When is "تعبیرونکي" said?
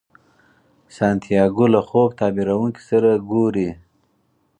2.19-2.81